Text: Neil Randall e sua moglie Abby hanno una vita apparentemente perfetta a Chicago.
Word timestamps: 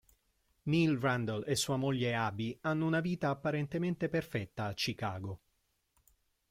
Neil 0.63 0.97
Randall 0.97 1.43
e 1.45 1.55
sua 1.55 1.75
moglie 1.77 2.15
Abby 2.15 2.57
hanno 2.61 2.87
una 2.87 3.01
vita 3.01 3.29
apparentemente 3.29 4.09
perfetta 4.09 4.65
a 4.65 4.73
Chicago. 4.73 5.39